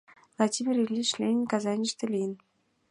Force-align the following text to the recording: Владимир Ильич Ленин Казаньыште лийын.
Владимир 0.35 0.75
Ильич 0.83 1.09
Ленин 1.19 1.43
Казаньыште 1.51 2.05
лийын. 2.13 2.33